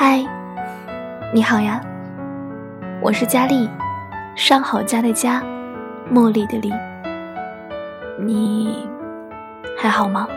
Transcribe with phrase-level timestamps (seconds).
[0.00, 0.24] 嗨，
[1.34, 1.80] 你好呀，
[3.02, 3.68] 我是佳丽，
[4.36, 5.42] 上好佳的佳，
[6.08, 6.72] 茉莉的莉。
[8.16, 8.88] 你
[9.76, 10.28] 还好吗？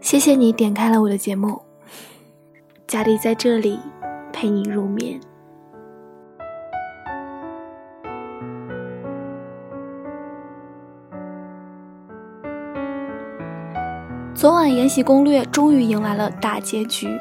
[0.00, 1.62] 谢谢你点开了我的节目，
[2.88, 3.78] 佳丽在这里
[4.32, 5.20] 陪你入眠。
[14.34, 17.16] 昨晚《延禧攻略》终于迎来了大结局。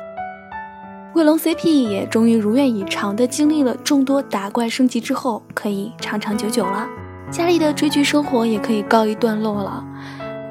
[1.16, 6.88] 卫龙 CP 也终于如愿以偿的经历了众多打怪升级之后，可以长长久久了，
[7.32, 9.84] 家里的追剧生活也可以告一段落了。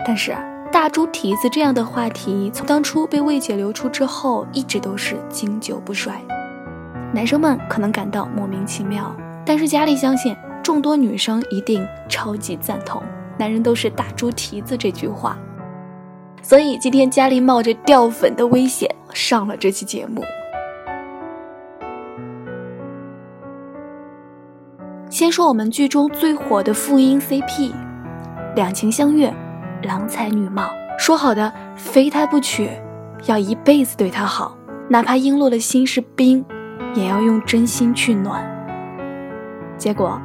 [0.04, 0.36] 但是
[0.72, 6.20] 大猪蹄子这样的话题，从当初被魏姐流出之后，一直都是经久不衰。
[7.14, 9.14] 男生们可能感到莫名其妙，
[9.46, 13.00] 但是佳丽相信众多女生一定超级赞同
[13.38, 15.38] “男人都是大猪蹄子”这句话。
[16.42, 20.24] 所以今天佳丽冒着掉粉的危险上了这期节目。
[25.18, 27.72] 先说我们剧中最火的副音 CP，
[28.54, 29.34] 两情相悦，
[29.82, 32.70] 郎才女貌，说好的非他不娶，
[33.24, 34.56] 要一辈子对他好，
[34.88, 36.44] 哪怕璎珞的心是冰，
[36.94, 38.46] 也要用真心去暖。
[39.76, 40.22] 结果，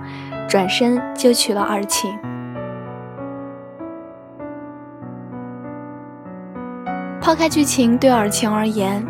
[0.48, 2.16] 转身就娶了尔晴。
[7.20, 9.04] 抛开剧情，对尔晴而言，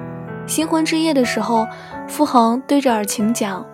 [0.47, 1.67] 新婚之夜的时候，
[2.07, 3.65] 傅恒对着尔晴讲。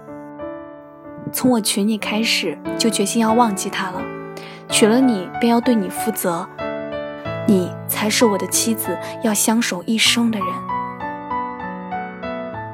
[1.32, 4.02] 从我娶你开始，就决心要忘记他了。
[4.70, 6.48] 娶了你，便要对你负责，
[7.48, 10.48] 你才是我的妻子，要相守一生的人。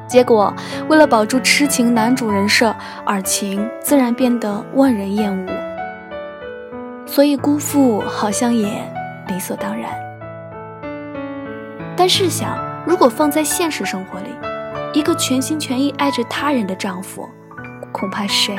[0.07, 0.53] 结果，
[0.87, 8.67] 为了保住痴情男主人设，尔晴自然变得万人厌恶，所以辜负好像也
[9.27, 9.89] 理所当然。
[11.95, 14.29] 但试想，如果放在现实生活里，
[14.93, 17.27] 一个全心全意爱着他人的丈夫。
[17.95, 18.53] 恐怕谁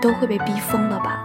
[0.00, 1.20] 都会被逼疯了吧。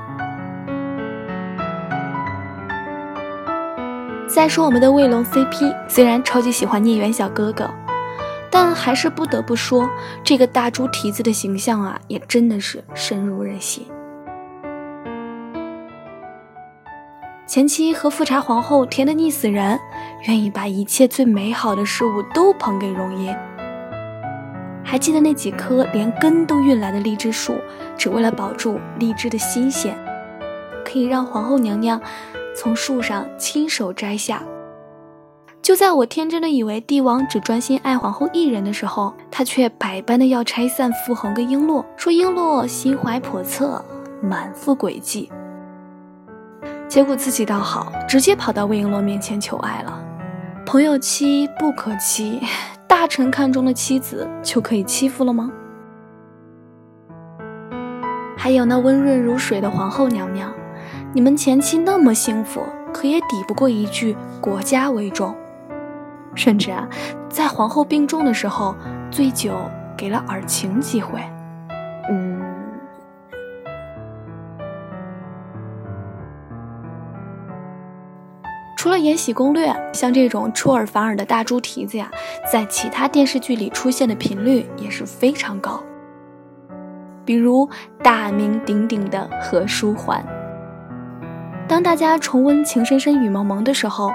[4.27, 7.69] 再说我们的卫龙 CP，虽然超级喜欢聂远小哥哥，
[8.49, 9.87] 但还是不得不说，
[10.23, 13.85] 这个大猪蹄子的形象啊，也真的是深入人心。
[17.45, 19.79] 前期和富察皇后甜的腻死人，
[20.27, 23.50] 愿意把一切最美好的事物都捧给容颜。
[24.83, 27.55] 还记得那几棵连根都运来的荔枝树，
[27.97, 29.97] 只为了保住荔枝的新鲜，
[30.83, 32.01] 可以让皇后娘娘
[32.55, 34.43] 从树上亲手摘下。
[35.61, 43.83] 就在我天真的以为帝王只专心爱皇后一人的时候，他却百般的要拆散傅恒跟璎珞，说璎珞心怀叵测，
[44.21, 45.31] 满腹诡计。
[46.87, 50.03] 结果自己倒好，直接跑到魏璎珞面前求爱了。
[50.65, 52.41] 朋友妻不可欺。
[52.91, 55.49] 大臣看中的妻子就可以欺负了吗？
[58.37, 60.53] 还有那温润如水的皇后娘娘，
[61.13, 62.61] 你们前妻那么幸福，
[62.93, 65.33] 可也抵不过一句国家为重。
[66.35, 66.85] 甚至啊，
[67.29, 68.75] 在皇后病重的时候，
[69.09, 69.53] 醉酒
[69.95, 71.23] 给了尔晴机会。
[78.81, 82.09] 除了《延禧攻略》，像这种出尔反尔的大猪蹄子呀，
[82.51, 85.79] 在其他电视剧里出现的频率也是非常高。
[87.23, 87.69] 比如
[88.01, 90.25] 大名鼎鼎的何书桓。
[91.67, 94.11] 当大家重温《情深深雨蒙蒙》的时候，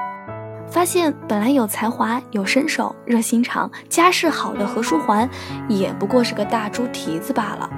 [0.66, 5.30] 发现本来有才华、有身手、热心肠、家世好的何书桓，
[5.68, 7.70] 也不过是个大猪蹄子罢了。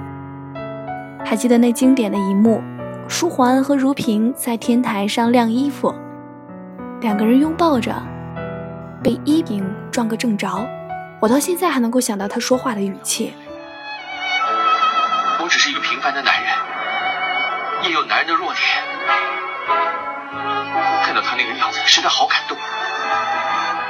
[1.23, 2.59] 还记得那经典的一幕，
[3.07, 5.93] 书桓和如萍在天台上晾衣服。
[7.01, 7.95] 两个人拥抱着，
[9.01, 10.67] 被依萍撞个正着。
[11.21, 13.33] 我到现在还能够想到他说话的语气。
[15.41, 16.51] 我只是一个平凡的男人，
[17.83, 18.61] 也有男人的弱点。
[21.03, 22.57] 看到他那个样子，实在好感动，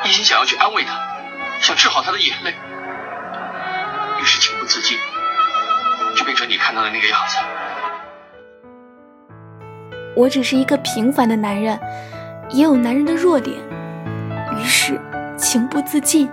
[0.03, 0.93] 一心想要去安慰他，
[1.59, 2.53] 想治好他的眼泪，
[4.21, 4.99] 于是情不自禁
[6.15, 7.37] 就变成你看到的那个样子。
[10.15, 11.79] 我只是一个平凡的男人。
[12.51, 13.57] 也有男人的弱点，
[14.57, 14.99] 于是
[15.37, 16.29] 情不自禁。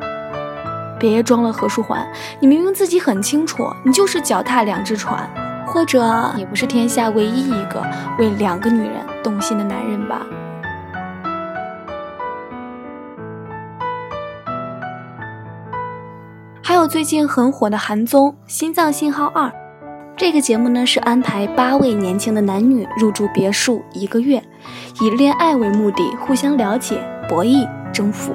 [0.99, 2.07] 别装了，何书桓，
[2.41, 5.29] 你明明自己很清楚，你就是脚踏两只船，
[5.67, 7.85] 或者你不是天下唯一一个
[8.19, 10.23] 为两个女人动心的男人吧？
[16.63, 19.49] 还有最近很火的韩综《心脏信号二》。
[20.17, 24.43] 这个节目呢是安排八位年轻的男女入住别墅一个月，
[24.99, 26.99] 以恋爱为目的，互相了解、
[27.29, 28.33] 博弈、征服。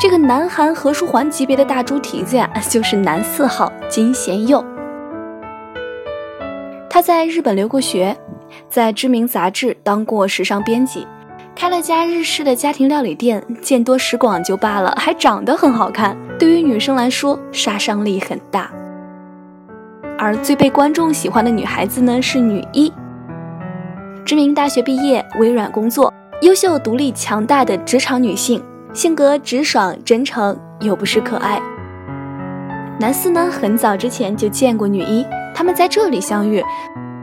[0.00, 4.64] 这个南韩何书桓级别的大猪蹄子呀， 就是男四号金贤佑。
[6.90, 8.16] 他在日本留过学，
[8.68, 11.06] 在知名杂志当过时尚编辑，
[11.54, 18.68] 开了家日式的家庭料理店，见多识广就罢了，还长得很好看，对于女生来说杀伤力很大。
[20.18, 22.92] 而最被观众喜欢的女孩子呢，是女一，
[24.24, 28.62] 知名大学毕业，微软工作，优秀、独立、强大的职场女性，
[28.94, 31.60] 性格直爽、真诚又不失可爱。
[32.98, 36.64] 男四呢，很早之前就见过女一，他们在这里相遇，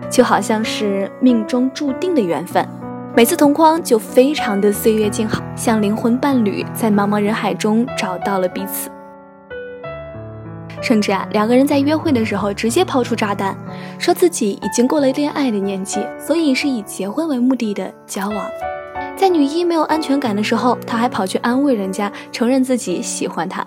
[0.09, 2.63] 就好像是命中注定的缘分。
[3.15, 8.89] 每次同框就非常的岁月静好，像灵魂伴侣，在茫茫人海中找到了彼此。
[10.83, 13.55] 甚至啊，两个人在约会的时候直接抛出炸弹，
[13.97, 18.45] 说自己已经过了恋爱的年纪，所以是以结婚为目的的交往。
[19.15, 23.63] 在女一没有安全感的时候，他还跑去安慰人家，承认自己喜欢她。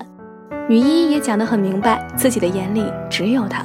[0.68, 3.64] 女一也讲得很明白，自己的眼里只有他。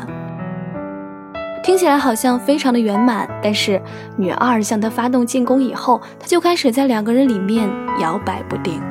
[1.61, 3.81] 听起来好像非常的圆满，但是
[4.15, 7.69] 女二向他发动进攻以后，他就开始在两个人里面
[7.99, 8.81] 摇摆不定。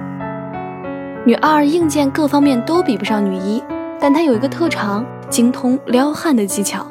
[1.25, 3.63] 女二硬件各方面都比不上女一。
[4.01, 6.87] 但他有一个特长，精通撩汉的技巧，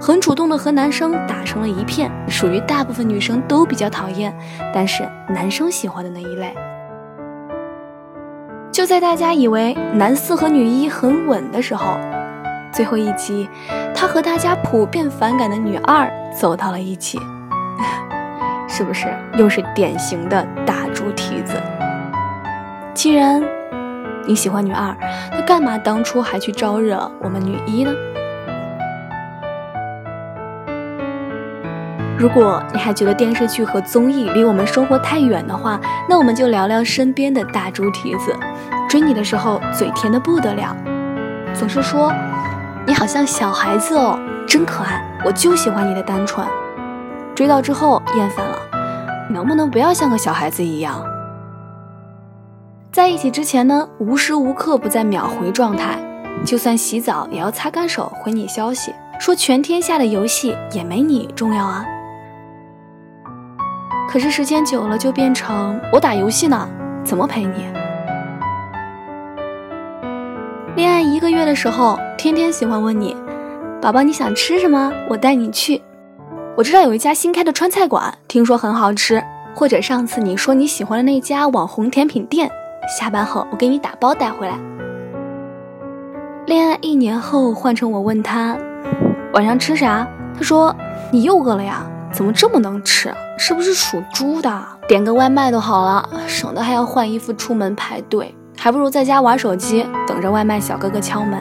[0.00, 4.34] 很主动的和男生打成了一片，属于大部分女生都比较讨厌，
[4.72, 6.54] 但是男生喜欢的那一类。
[8.72, 11.98] 就在大家以为男四和女一很稳的时候，
[12.72, 13.48] 最后一集，
[13.94, 17.20] 他和大家普遍反感的女二走到了一起，
[18.66, 21.54] 是不是又是典型的大猪蹄子？
[22.94, 23.55] 既然。
[24.26, 24.94] 你喜欢女二，
[25.30, 27.92] 那干嘛当初还去招惹我们女一呢？
[32.18, 35.78] 如果你还觉得电视剧和综艺离我们生活太远的话，
[36.08, 38.34] 那我们就聊聊身边的大猪蹄子。
[38.88, 40.74] 追你的时候嘴甜的不得了，
[41.52, 42.12] 总是说
[42.86, 46.46] 你好像小孩子哦，真可爱，我就喜欢你的单纯。
[47.34, 48.58] 追到之后厌烦了，
[49.28, 51.04] 能不能不要像个小孩子一样？
[52.96, 55.98] 在一起之前呢，无时无刻不在秒回状态，
[56.46, 58.90] 就算洗澡也要擦干手回你消息，
[59.20, 61.84] 说全天下的游戏也没你重要啊。
[64.08, 66.66] 可是时间久了就变成我打游戏呢，
[67.04, 67.66] 怎么陪你？
[70.74, 73.14] 恋爱一个月的时候，天天喜欢问你，
[73.78, 74.90] 宝宝你想吃什么？
[75.10, 75.82] 我带你去。
[76.56, 79.22] 我知道有一家新开的川菜馆，听说很好吃。
[79.54, 82.50] 或者上次你说你喜欢的那家网红甜品店。
[82.86, 84.58] 下班后我给你打包带回来。
[86.46, 88.56] 恋爱一年后换成我问他
[89.32, 90.74] 晚上吃啥，他说
[91.10, 91.84] 你又饿了呀？
[92.12, 93.12] 怎么这么能吃？
[93.36, 94.64] 是不是属猪的？
[94.88, 101.38] 点个外卖都好了，省得还要换衣服出门排队，还不如在家玩手机，等着外卖小哥哥敲门。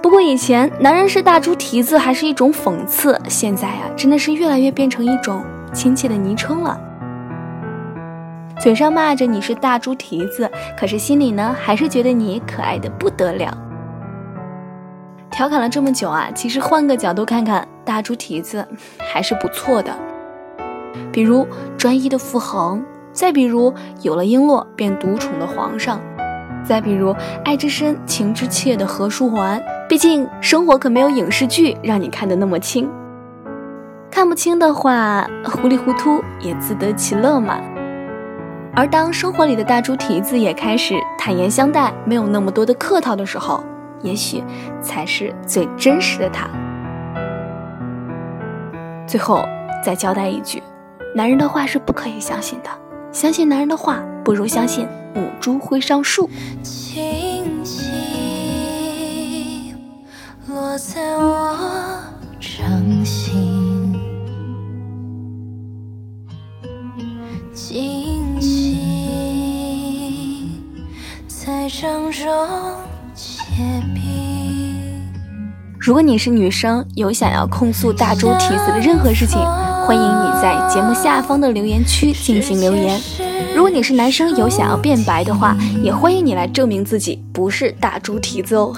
[0.00, 6.78] 不过以前男人是大猪蹄子还是一种讽刺，现在啊真的是越来越变成一种亲切的昵称了。
[8.62, 10.48] 嘴上骂着你是大猪蹄子，
[10.78, 13.52] 可是心里呢，还是觉得你可爱的不得了。
[15.32, 18.64] 调侃了这么久啊，其实换个角度看看，大猪蹄子
[19.12, 19.92] 还是不错的。
[21.10, 21.44] 比如
[21.76, 22.80] 专一的傅恒，
[23.12, 26.00] 再比如有了璎珞便独宠的皇上，
[26.64, 27.12] 再比如
[27.44, 29.60] 爱之深情之切的何书桓。
[29.88, 32.88] 毕竟生活可没有影视剧让你看得那么清，
[34.08, 37.58] 看不清的话，糊里糊涂也自得其乐嘛。
[38.74, 43.62] 而当生活里的大猪蹄子也开始坦言相待，没有那么多的客套的时候，
[44.00, 44.42] 也许
[44.80, 46.48] 才是最真实的他。
[49.06, 49.44] 最后
[49.84, 50.62] 再交代一句：
[51.14, 52.70] 男人的话是不可以相信的，
[53.12, 56.30] 相信男人的话不如相信母猪会上树。
[56.62, 57.84] 轻轻
[60.48, 61.58] 落在我
[62.40, 63.61] 掌心。
[75.80, 79.40] 如果你是女生，有想要控诉大猪蹄子的任何事情，
[79.86, 83.00] 欢迎你在节目下方的留言区进行留言。
[83.56, 88.76] 如果你是男生，有想要变白的话，也欢迎你来证明自己不是大猪蹄子哦。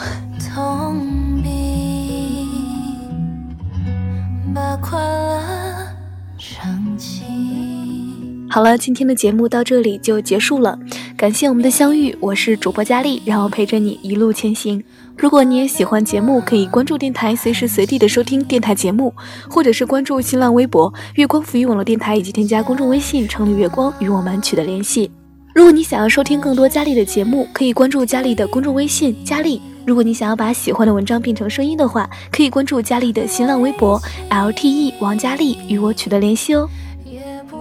[8.48, 10.78] 好了，今天的节目到这里就结束了。
[11.24, 14.84] 感谢我们的相遇，我是主播佳丽，让我陪着你一路前行。
[15.16, 19.10] 如果你也喜欢节目，可以关注电台，随时随地的收听电台节目，
[19.48, 25.10] 或者是关注新浪微博“月光浮语网络电台”，以及添加公众微信“城里月光”与我们取得联系。
[25.54, 29.62] 如果你想要收听更多佳丽的节目，可以关注佳丽的公众微信“佳丽”。
[29.86, 36.68] 如果你想要把喜欢的文章变成声音的话，可以关注佳丽的新浪微博 “LTE 王佳丽”与我取得联系哦。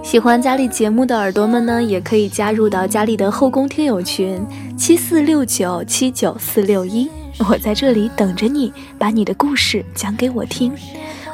[0.04, 4.46] 喜欢佳丽节目的耳朵们呢，也可以加入到佳丽的后宫听友群
[4.78, 7.10] 七四六九七九四六一，
[7.50, 10.72] 我在这里等着你，把你的故事讲给我听。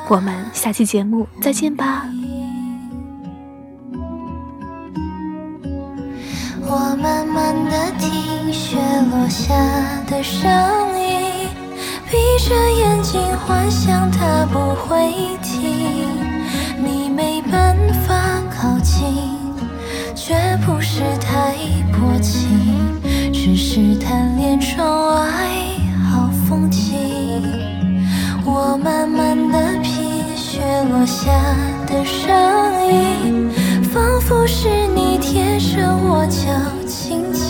[0.07, 2.05] 我们下期节目再见吧。
[6.61, 8.77] 我慢慢的听雪
[9.11, 9.53] 落下
[10.05, 10.49] 的声
[10.97, 11.49] 音，
[12.09, 15.11] 闭着眼睛幻想它不会
[15.41, 16.07] 停。
[16.81, 17.58] 你没办
[31.21, 31.33] 下
[31.85, 32.31] 的声
[32.87, 33.51] 音，
[33.91, 36.47] 仿佛是你贴着我脚
[36.87, 37.43] 轻轻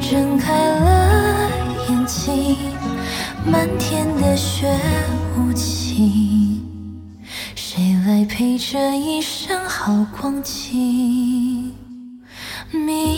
[0.00, 1.48] 睁开了
[1.88, 2.56] 眼睛，
[3.46, 4.66] 漫天的雪
[5.36, 6.60] 无情。
[7.54, 11.72] 谁来陪这一生好光景，
[12.72, 13.17] 明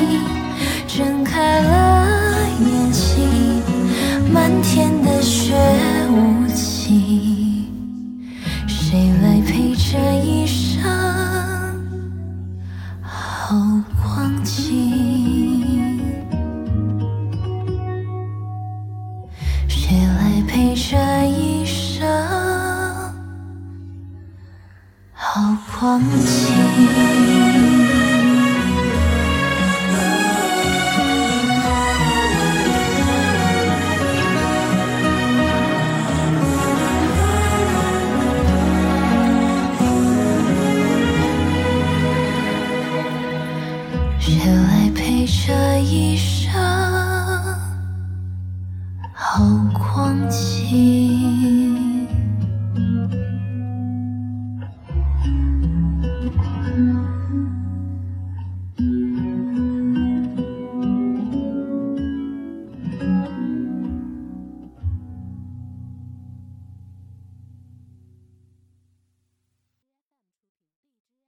[0.93, 3.63] 睁开了眼睛。
[4.33, 5.53] 漫天的雪